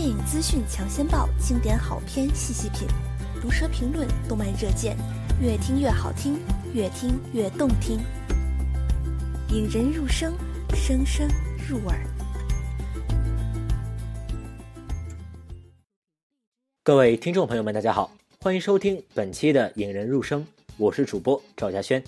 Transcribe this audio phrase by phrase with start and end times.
[0.00, 2.88] 电影资讯抢先报，经典好片细细品，
[3.38, 4.96] 毒舌评论，动漫热荐，
[5.42, 6.38] 越听越好听，
[6.72, 8.00] 越听越动听，
[9.50, 10.32] 引人入声，
[10.74, 11.28] 声声
[11.68, 12.00] 入耳。
[16.82, 20.40] 各位听众朋友们，大家好，欢迎收听本期的《引人入声》，
[20.78, 22.02] 我是主播赵家轩。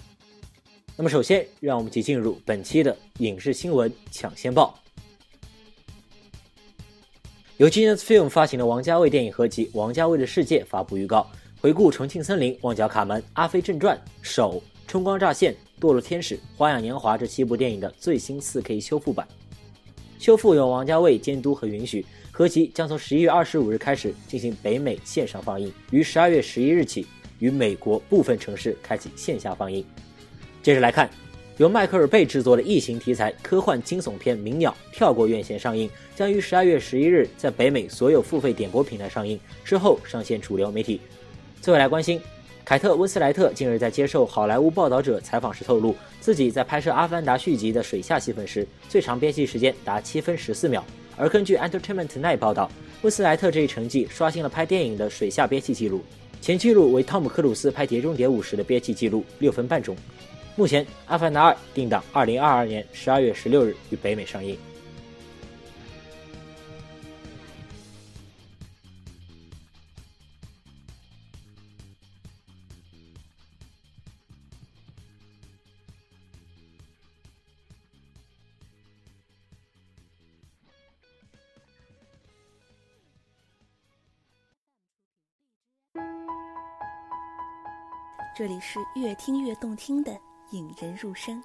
[0.96, 4.81] 那么，首先让我们一起进入本期的影视新闻抢先报。
[7.62, 11.24] 由 Genius Film 发行的王家卫电影合集《王家卫的世界》发布预告，
[11.60, 14.54] 回顾《重庆森林》《旺角卡门》《阿飞正传》《手》
[14.88, 19.24] 《春光乍现》《堕落天使》《花样年华》这七部电影的最新 4K 修复版。
[20.18, 27.06] 修复由王家卫监督和允许，合集将从十一月二十五日开始进行北美线上放映，于十二月十一日起
[27.38, 29.86] 于美国部分城市开启线下放映。
[30.64, 31.08] 接着来看。
[31.62, 41.00] 由迈克尔·贝制作的异形题材科幻惊悚片《鸣鸟》跳过院线上映，将于十二月十一日在北美所有付费点播平台上映，之后上线主流媒体。
[41.60, 42.20] 最后来关心，
[42.64, 50.84] 凯特·温斯莱特近日在接受《好莱坞报道者》采访时透露，自己在拍摄《阿凡达》续集的水下戏份时，最长憋气时间达七分十四秒。
[51.16, 52.68] 而根据《Entertainment Tonight》报道，
[53.02, 56.02] 温斯莱特这一成绩刷新了拍电影的水下憋气记录，
[56.40, 59.96] 前纪录为汤姆·克鲁斯拍《碟中谍五》时的憋气记录六分半钟。
[60.54, 64.58] 目前，《阿凡达二》定档二零二二年十二月十六日于北美上映。
[88.34, 90.31] 这里是越听越动听的。
[90.52, 91.42] 引人入胜。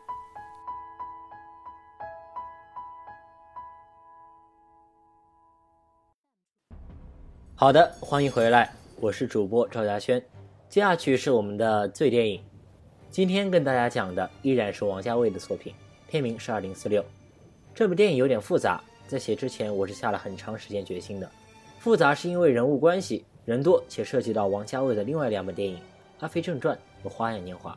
[7.56, 8.70] 好的，欢迎回来，
[9.00, 10.22] 我是主播赵家轩。
[10.68, 12.44] 接下去是我们的最电影，
[13.10, 15.74] 今天跟大家讲的依然是王家卫的作品，
[16.10, 17.02] 片名是《二零四六》。
[17.74, 21.32] 这部电影有点复杂，在写之前我是下了很长时间决心的。
[21.80, 25.78] 复杂是因为人物关系人多，且涉及到王家卫的另外两本电影
[26.20, 27.72] 《阿飞正传》和《花样年华》。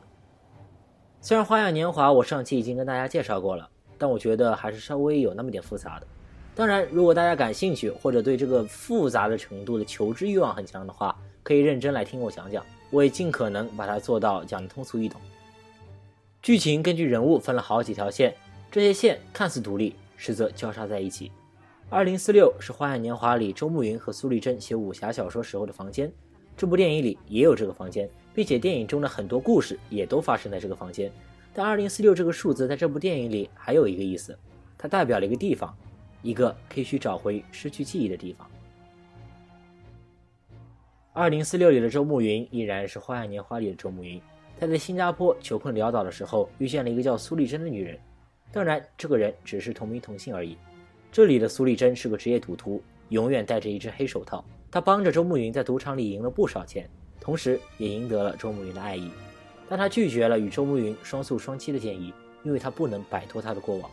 [1.23, 6.07] 虽然《花样年华》我上期已经跟大家介绍过了，但我觉得还是稍微有那么点复杂的。
[6.55, 15.21] 当然，如果大家感兴趣或者对这个复杂的程度的求知欲望很强的话，可以认真来听我讲讲，我也尽可能把它做到讲的通俗易懂。
[16.43, 18.35] 剧情根据人物分了好几条线，
[18.71, 21.31] 这些线看似独立，实则交叉在一起。
[21.91, 26.11] 二零四六是《花样年华》里周慕云和苏丽珍写武侠小说时候的房间，
[26.61, 28.07] 这部电影里也有这个房间。
[28.33, 31.11] 并且电影中的很多故事也都发生在这个房间，
[31.53, 34.39] 但二零四六这个数字在这部电影里还有一个意思，
[34.79, 35.77] 它代表了一个地方，
[36.23, 38.49] 一个可以去找回失去记忆的地方。
[41.13, 44.23] 二零四六里的周慕云依然是《花样年华》里的周慕云，
[44.59, 47.99] 他在新加坡求困潦倒的时候遇见了一个叫苏丽珍的女人，
[48.53, 50.57] 当然这个人只是同名同姓而已。
[51.11, 56.89] 这里的苏丽珍是个职业赌徒，永远戴着一只黑手套，他帮着周慕云在赌场里赢了不少钱。
[57.21, 59.11] 同时，也赢得了周慕云的爱意，
[59.69, 62.13] 但他拒绝了与周慕云双宿双栖的建议，
[62.43, 63.91] 因为他不能摆脱他的过往。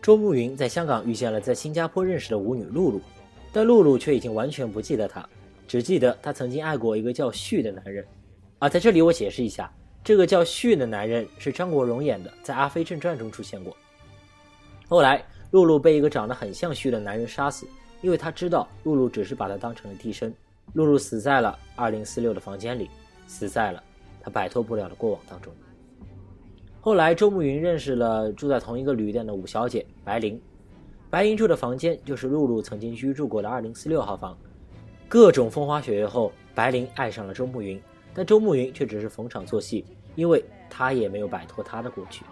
[0.00, 3.00] 周慕云在香港遇见了在新加坡认识的舞女露露，
[3.52, 5.28] 但露露却已经完全不记得他，
[5.66, 8.02] 只记得他曾经爱过一个叫旭的男人。
[8.58, 9.70] 啊，在这里我解释一下，
[10.02, 13.76] 这个叫旭的男人是张国荣演的，在《阿飞正传》中出现过。
[14.88, 17.66] 后来，露露被一个长得很像旭的男人杀死，
[18.00, 20.32] 因为他知道露露只是把他当成了替身。
[20.74, 22.90] 露露死在了二零四六的房间里，
[23.26, 23.82] 死在了
[24.20, 25.52] 他摆脱不了的过往当中。
[26.80, 30.40] 后来，周慕云认识了住在同一个旅店的五小姐白灵，
[31.10, 34.36] 白灵住的房间就是露露曾经居住过的二零四六号房。
[35.08, 37.80] 各种风花雪月后，白灵爱上了周慕云，
[38.12, 39.84] 但周慕云却只是逢场作戏，
[40.14, 42.24] 因为他也没有摆脱他的过去。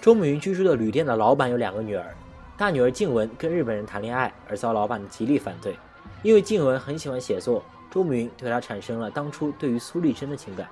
[0.00, 2.14] 周慕云居住的旅店的老板有两个女儿，
[2.62, 5.74] 大女儿静雯跟日本人谈恋爱，而遭老板的极力反对。
[6.22, 10.68] 因为静雯很喜欢写作，周慕云对她产生了当初对于苏丽珍的情感，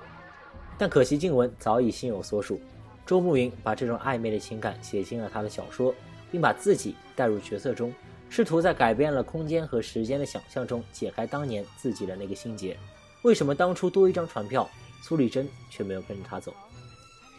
[0.77, 2.61] 但可惜静雯早已心有所属。
[3.05, 5.93] 周慕云把这种暧昧的情感写进了他的小说，
[6.31, 7.93] 并把自己带入角色中，
[8.29, 12.77] 试图在改变了空间和时间的想象中解开当年自己的那个心结。
[13.23, 14.65] 为什么当初多一张船票，
[15.03, 16.53] 苏丽珍却没有跟着他走？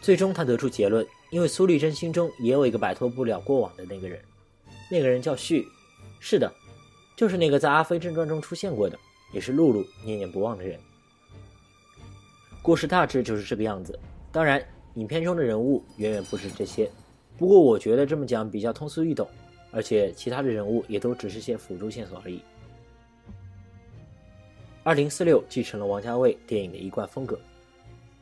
[0.03, 4.21] 最终他得出结论，因为苏丽珍心中也有一个摆脱不了过往的那个人，
[4.93, 5.67] 那个人叫旭。
[6.21, 6.53] 是的，
[7.17, 8.99] 就是那个在《阿飞正传》中出现过的，
[9.33, 10.79] 也是露露念念不忘的人。
[12.61, 13.99] 故事大致就是这个样子。
[14.31, 14.63] 当然，
[14.97, 16.91] 影片中的人物远远不止这些。
[17.39, 19.27] 不过我觉得这么讲比较通俗易懂，
[19.71, 22.43] 而且其他的人物也都只是些辅助线索而已。
[24.83, 27.41] 二零四六继承了王家卫电影的一贯风格，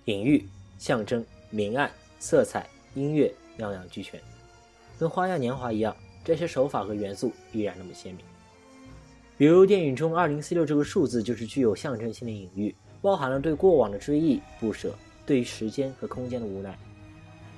[0.05, 1.91] 隐喻、象征、明暗、
[2.21, 2.65] 色彩、
[2.95, 4.21] 音乐样样俱全，
[5.01, 5.95] 跟《花样年华》一样，
[6.31, 8.25] 这些手法和元素依然那么鲜明。
[9.37, 12.73] 比如电影中二零四六这个数字就是具有象征性的隐喻，
[13.03, 14.95] 包含了对过往的追忆、不舍，
[15.27, 16.79] 对于时间和空间的无奈。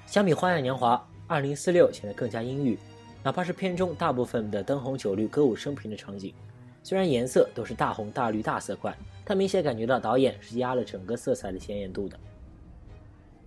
[0.06, 0.96] 相比《花样年华》。
[1.26, 2.78] 二零四六显得更加阴郁，
[3.22, 6.34] 哪怕是片中大部分的灯红酒绿、歌舞升平的场景，
[6.82, 12.19] 虽然颜色都是大红大绿大色块，但明显感觉到导演是压了整个色彩的鲜艳度的。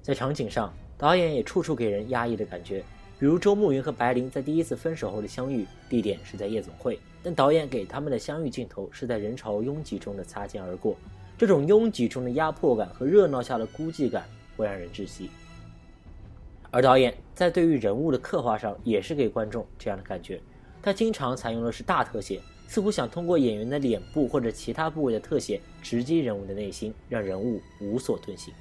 [0.01, 2.83] 在场景上，导演也处处给人压抑的感觉，
[3.17, 10.97] 比如周慕云和白灵在第一次分手后的相遇，地点是在夜总会，但导演给他们的相遇镜头是在人潮拥挤中的擦肩而过，
[11.37, 14.25] 这种拥挤中的压迫感和热闹下的孤寂感
[14.57, 15.29] 会让人窒息。
[16.71, 20.41] 而导演在对于人物的刻画上也是给观众这样的感觉，
[20.81, 28.53] 他经常采用的是大特写，似乎想通过演员的脸部或者其他部位的特写直击人物的内心，让人物无所遁形。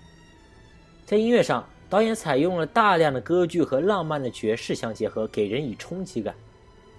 [1.05, 6.35] 在音乐上，导演采用了大量的歌剧和浪漫的爵士相结合，给人以冲击感。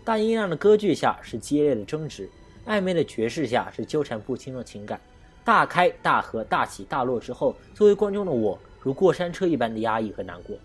[0.06, 2.30] 大音量的歌剧下是激烈的争执，
[2.65, 4.97] 暧昧的爵士下是纠缠不清的情感。
[5.44, 10.56] 大开大合、大起大落之后，作为观众的我如过山车一般的压抑和难过。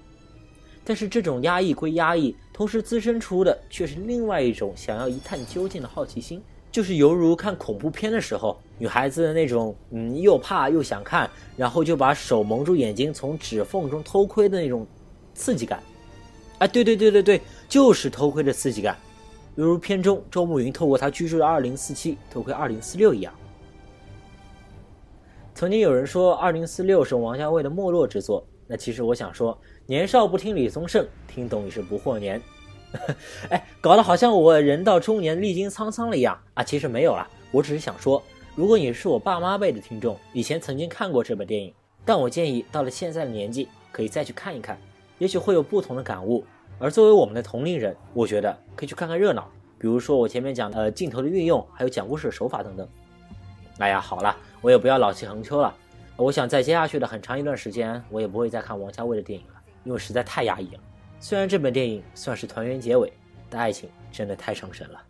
[0.84, 14.86] 但是这种压抑归压抑，同时滋生出的却是另外一种想要一探究竟的好奇心，就是犹如看恐怖片的时候，女孩子的那种嗯又怕又想看，然后就把手蒙住眼睛从指缝中偷窥的那种
[15.34, 15.82] 刺激感。
[16.58, 18.96] 哎，对对对对对，就是偷窥的刺激感，
[19.56, 23.32] 犹如片中周慕云透过他居住的二零四七偷窥二零四六一样。
[25.54, 29.58] 曾经有人说二零四六是王家卫的没落之作，那其实我想说。
[29.86, 32.40] 年少不听李宗盛，听懂已是不惑年。
[33.50, 36.62] 哎，搞得好像我人到中年历经沧桑了一样啊！
[36.64, 38.22] 其实没有啦，我只是想说，
[38.54, 41.72] 如果你是我爸妈辈的听众，以前曾经看过这本电影，
[42.04, 44.76] 但我建议到了现在的年纪，可以再去看一看，
[45.18, 46.44] 也许会有不同的感悟。
[46.78, 49.48] 而作为我们的同龄人，我觉得可以去看看热闹，
[49.78, 52.88] 比如说我前面讲的镜头的运用，还有讲故事的手法等等。
[53.78, 55.72] 哎呀，好了，我也不要老气横秋了。
[56.16, 59.54] 我想在接下去的很长一段时间，我也不会再看王家卫的电影了。
[59.84, 60.80] 因为实在太压抑了，
[61.22, 63.12] 虽然这本电影算是团圆结尾，
[63.50, 65.00] 但爱情真的太伤神了。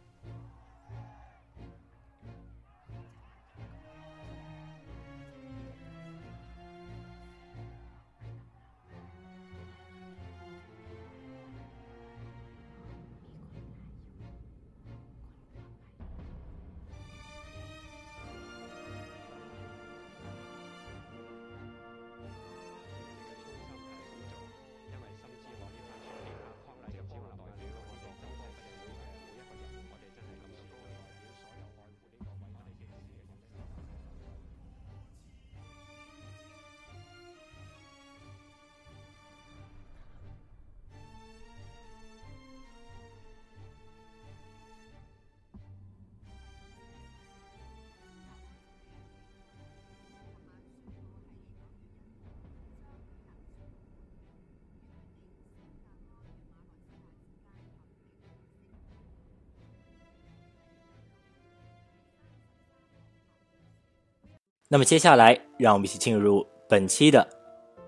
[64.72, 67.28] 那么接下来，让我们一起进入本期的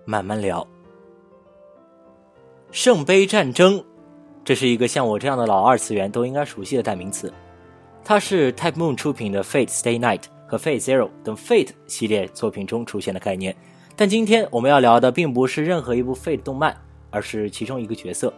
[0.05, 0.67] 慢慢聊。
[2.73, 3.85] 圣杯战争，
[4.43, 7.33] 这是一个像我这样的老二次元都应该熟悉的代名词。
[8.03, 13.55] 它是 Type Moon 出品的《Fate Stay Night》和《Fate Zero》等 Fate 系列作品中出现的概念。
[13.95, 16.77] 但今天我们要聊的并不是任何一部 Fate 动漫，
[17.11, 18.35] 而是其中一个角色。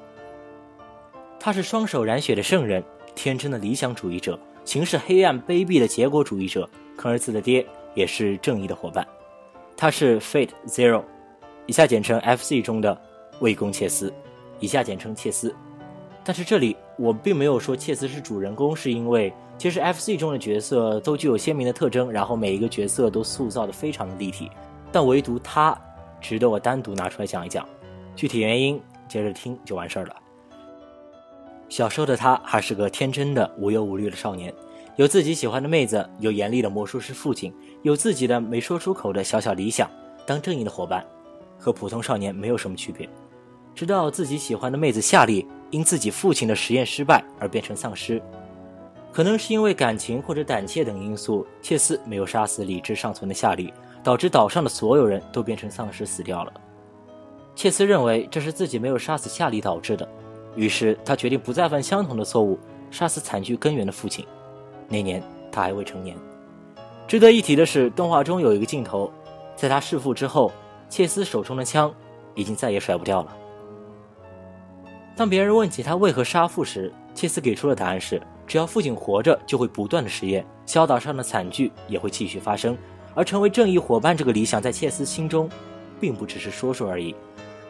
[1.40, 2.84] 他是双手染血的圣人，
[3.14, 7.66] 天真的理想主义者，行事黑暗卑鄙的结果主义者，坑儿子的爹。
[7.94, 9.06] 也是正义的伙伴，
[9.76, 11.02] 他是 Fate Zero，
[11.66, 13.00] 以下简称 FC 中的
[13.40, 14.12] 卫宫切斯，
[14.60, 15.54] 以下简称切斯。
[16.24, 24.50] 但是这里我并没有说切斯是主人公，是因为其实 FC 中的角色都具有鲜明的特征，然后每一个角色都塑造的非常的立体，
[24.90, 25.78] 但唯独他
[26.20, 27.68] 值得我单独拿出来讲一讲。
[28.16, 30.16] 具体原因接着听就完事儿了。
[31.68, 34.52] 小时候的他还是个天真的、无忧无虑的少年，
[34.96, 39.90] 有自己喜欢的妹子，有严厉的魔术师父亲，有自己的没说出口的小小理想，
[40.24, 41.04] 当正义的伙伴，
[41.58, 43.08] 和普通少年没有什么区别。
[43.74, 48.22] 直到自己喜欢的妹子夏利因自己父亲的实验失败而变成丧尸，
[49.12, 53.74] 可能是因为感情或者胆怯等因素，切斯没有杀死理智尚存的夏利，
[54.04, 56.52] 导致岛上的所有人都变成丧尸死掉了。
[57.56, 60.08] 切斯认为这是自己没有杀死夏利导致的，
[60.54, 62.56] 于是他决定不再犯相同的错误，
[62.92, 64.24] 杀死惨剧根源的父亲。
[64.88, 66.16] 那年他还未成年。
[67.06, 69.10] 值得一提的是，动画中有一个镜头，
[69.54, 70.50] 在他弑父之后，
[70.88, 71.92] 切斯手中的枪
[72.34, 73.36] 已经再也甩不掉了。
[75.16, 82.76] 当别人问起他为何杀父时，切斯给出的答案是：只要父亲活着，就会不断的实验，小岛上的惨剧也会继续发生。
[83.14, 85.48] 而成为正义伙伴这个理想，在切斯心中，
[86.00, 87.14] 并不只是说说而已。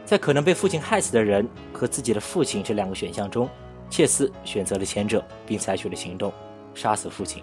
[0.06, 3.48] 在可能被父亲害死的人和自己的父亲这两个选项中，
[3.90, 6.32] 切斯选择了前者，并采取了行动，
[6.74, 7.42] 杀死父亲。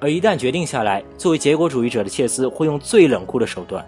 [0.00, 3.84] 而一旦决定下来，作为结果主义者的切斯会用最冷酷的手段，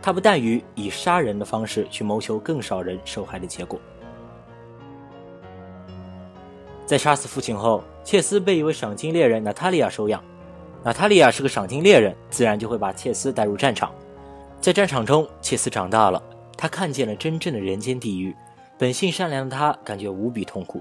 [0.00, 3.78] 他不惮于以杀人的方式去谋求更少人受害的结果。
[6.86, 10.22] 在杀死父亲后，切斯被一位赏金猎人娜塔莉亚收养。
[10.84, 13.92] 娜塔莉亚是个赏金猎人，自然就会把切斯带入战场。
[14.60, 16.22] 在战场中，切斯长大了。
[16.56, 18.34] 他看见了真正的人间地狱，
[18.78, 20.80] 本性善良的他感觉无比痛苦。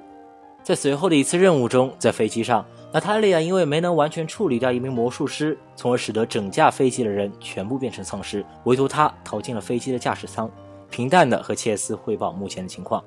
[0.65, 10.49] 在随后的一次任务中，在飞机上，娜塔莉亚因为没能完全处理掉一名魔术师，从而使得整架飞机的人全部变成丧尸，唯独他逃进了飞机的驾驶舱，
[10.89, 13.03] 平淡的和切斯汇报目前的情况。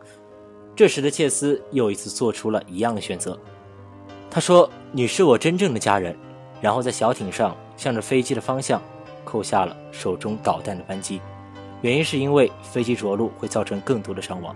[0.77, 3.37] 这时的切斯又一次做出了一样的选择，
[4.31, 6.17] 他说：“你是我真正的家人。”
[6.63, 8.81] 然后在小艇上向着飞机的方向
[9.25, 11.21] 扣下了手中导弹的扳机。
[11.83, 14.55] 原因是因为飞机着陆会造成更多的伤亡。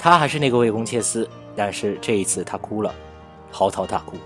[0.00, 2.94] 他还是那个魏公切斯，但是这一次他哭了，
[3.50, 4.16] 嚎啕大哭。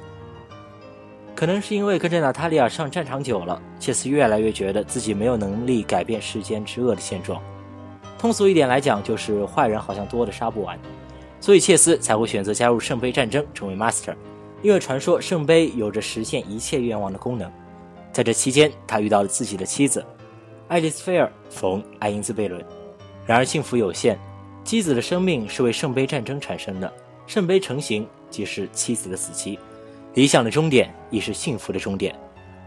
[1.35, 7.43] 可能是因为跟着娜塔莉亚上战场久了，切斯越来越觉得自己没有能力改变世间之恶的现状。
[8.19, 10.79] 通俗一点来讲，就是坏人好像多的杀不完，
[11.39, 14.15] 所以切斯才会选择加入圣杯战争，成为 Master。
[14.63, 17.53] 因为传说圣杯有着实现一切愿望的功能。
[18.11, 20.03] 在这期间，他遇到了自己的妻子。
[20.69, 22.65] 爱丽丝菲尔冯爱因兹贝伦，
[23.27, 24.19] 然而幸福有限，
[24.65, 26.91] 妻子的生命是为圣杯战争产生的，
[27.27, 29.59] 圣杯成型即是妻子的死期，
[30.15, 32.15] 理想的终点亦是幸福的终点。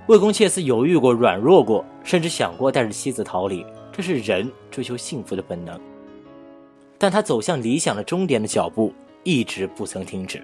[0.08, 5.80] 魏公切斯犹豫过、软弱过，甚至想过带着妻子逃离，这是人追求幸福的本能。
[6.98, 10.44] 但他走向理想的终点的脚步一直不曾停止。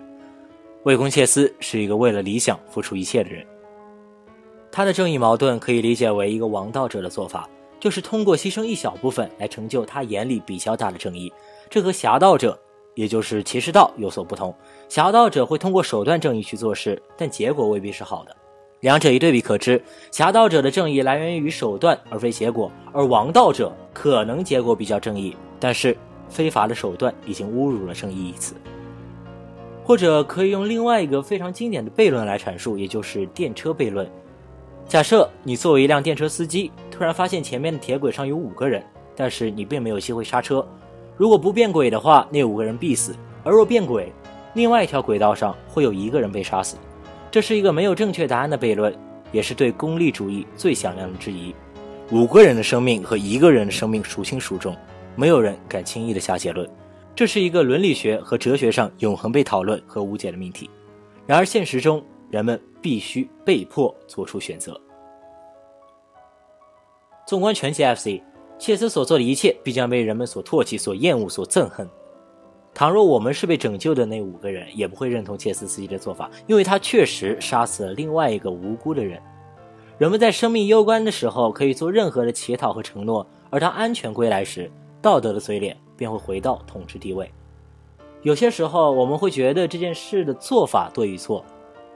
[0.83, 3.45] 魏公切斯是一个为了理想付出一切的人。
[4.71, 11.31] 他的正义矛盾可以理解为一个王道者的做法，就是通过牺牲一小部分来成就他眼里比较大的正义。
[11.69, 12.57] 这和侠道者，
[12.95, 14.53] 也就是骑士道有所不同。
[14.89, 18.35] 侠道者会通过手段正义去做事，但结果未必是好的。
[18.81, 25.95] 两者一对比可知，侠道者的正义来源于手段而非结果，而王道者可能结果比较正义，但是
[26.29, 28.55] 非法的手段已经侮辱了正义一词。
[29.83, 34.09] 或者可以用另外一个非常经典的悖论来阐述，也就是电车悖论。
[34.87, 38.83] 假设你作为一辆电车司机，突然发现前面的铁轨上有五个人，
[39.15, 40.67] 但是你并没有机会刹车。
[41.17, 44.11] 如果不变轨的话，那五个人必死；而若变轨，
[44.53, 46.77] 另外一条轨道上会有一个人被杀死。
[47.31, 48.93] 这是一个没有正确答案的悖论，
[49.31, 51.53] 也是对功利主义最响亮的质疑。
[52.11, 54.75] 五个人的生命和一个人的生命孰轻孰重，
[55.15, 56.69] 没有人敢轻易的下结论。
[57.15, 60.69] 这是一个伦理学和哲学上永恒被讨论和无解的命题。
[61.25, 62.59] 然而现实中，人们。
[62.85, 64.79] 必须被迫做出选择。
[67.25, 68.21] 纵观全集 FC，
[68.57, 71.89] 切斯所做的一切必将被人们所唾弃、所厌恶、所憎恨。
[72.73, 79.21] 倘若我们是被拯救的那五个人，也不会认同切斯司机的做法，因为他确实杀死了另外一个无辜的人。
[79.97, 84.69] 人们在生命攸关的时候可以做任何的乞讨和承诺，而当安全归来时，
[85.01, 87.31] 道德的嘴脸便会回到统治地位。
[88.21, 91.45] 有些时候，我们会觉得这件事的做法对与错。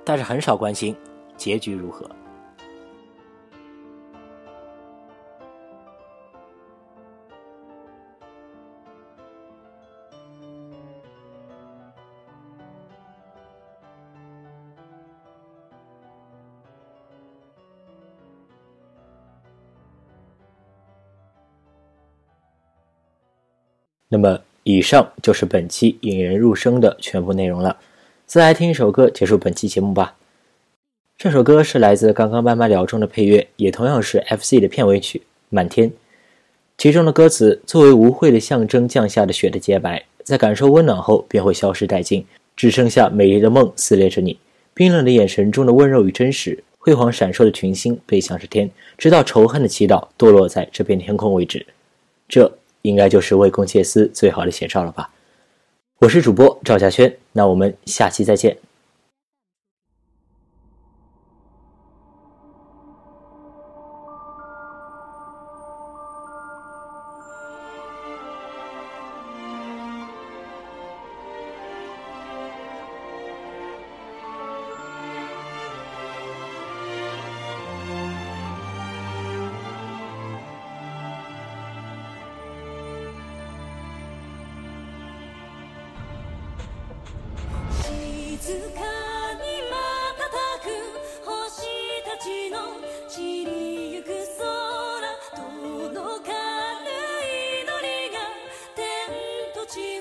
[0.06, 0.96] 但是很少关心
[1.38, 2.10] 结局如何。
[24.12, 27.78] 那么以上就是本期引人入胜的全部内容了。
[28.26, 30.16] 再来听一首歌结束本期节目吧。
[31.16, 35.92] 这首歌是来自刚刚慢慢聊中的配乐也同样是 fc 的片尾曲满天。
[36.78, 42.26] 其中的歌词作为无悔的象征降下的雪的洁白在感受温暖后便会消失殆尽
[42.56, 44.40] 只剩下美丽的梦撕裂着你。
[44.74, 51.64] 冰冷的眼神中的温柔与真实辉煌闪烁的群星背向着天直到仇恨的祈祷堕落在这片天空为止。
[52.28, 55.10] 这应该就是卫公切斯最好的写照了吧。
[56.00, 58.58] 我是主播赵佳轩，那我们下期再见。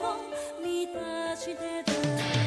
[0.01, 0.17] を
[0.63, 2.38] 満たしてた。